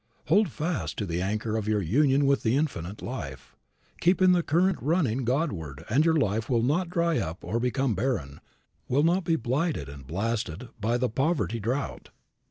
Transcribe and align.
Hold 0.29 0.49
fast 0.49 0.97
to 0.97 1.05
the 1.05 1.21
anchor 1.21 1.55
of 1.55 1.67
your 1.67 1.79
union 1.79 2.25
with 2.25 2.41
the 2.41 2.57
Infinite 2.57 3.03
Life; 3.03 3.55
keep 3.99 4.19
in 4.19 4.31
the 4.31 4.41
current 4.41 4.79
running 4.81 5.23
Godward 5.25 5.85
and 5.91 6.03
your 6.03 6.15
life 6.17 6.49
will 6.49 6.63
not 6.63 6.89
dry 6.89 7.19
up 7.19 7.43
or 7.43 7.59
become 7.59 7.93
barren, 7.93 8.41
will 8.87 9.03
not 9.03 9.23
be 9.23 9.35
blighted 9.35 9.87
and 9.87 10.07
blasted 10.07 10.69
by 10.79 10.97
the 10.97 11.07
poverty 11.07 11.59
drought. 11.59 12.09